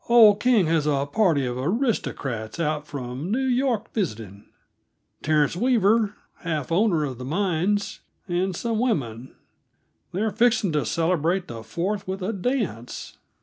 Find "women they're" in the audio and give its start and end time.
8.79-10.31